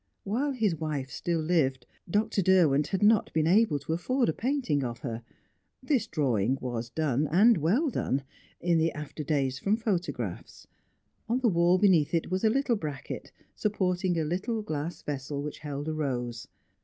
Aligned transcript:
Whilst 0.25 0.57
his 0.59 0.75
wife 0.75 1.11
still 1.11 1.39
lived, 1.41 1.85
Dr. 2.09 2.41
Derwent 2.41 2.87
had 2.87 3.03
not 3.03 3.31
been 3.33 3.45
able 3.45 3.77
to 3.77 3.93
afford 3.93 4.29
a 4.29 4.33
painting 4.33 4.83
of 4.83 4.97
her; 5.01 5.21
this 5.83 6.07
drawing 6.07 6.57
was 6.59 6.89
done 6.89 7.27
and 7.27 7.55
well 7.59 7.91
done, 7.91 8.23
in 8.59 8.79
the 8.79 8.91
after 8.93 9.23
days 9.23 9.59
from 9.59 9.77
photographs. 9.77 10.65
On 11.29 11.37
the 11.41 11.49
wall 11.49 11.77
beneath 11.77 12.15
it 12.15 12.31
was 12.31 12.43
a 12.43 12.49
little 12.49 12.75
bracket, 12.75 13.31
supporting 13.55 14.17
a 14.19 14.23
little 14.23 14.63
glass 14.63 15.03
vessel 15.03 15.43
which 15.43 15.59
held 15.59 15.87
a 15.87 15.93
rose. 15.93 16.47